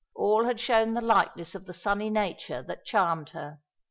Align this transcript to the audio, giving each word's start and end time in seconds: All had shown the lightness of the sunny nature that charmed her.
All 0.15 0.45
had 0.45 0.59
shown 0.59 0.95
the 0.95 1.01
lightness 1.01 1.53
of 1.53 1.67
the 1.67 1.73
sunny 1.73 2.09
nature 2.09 2.63
that 2.63 2.85
charmed 2.85 3.29
her. 3.37 3.59